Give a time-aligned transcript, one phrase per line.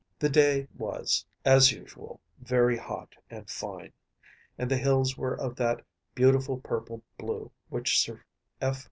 [0.19, 3.93] (93) The day was, as usual, very hot and fine,
[4.57, 5.83] and the hills were of that
[6.15, 8.23] beautiful purple blue which Sir
[8.59, 8.79] F.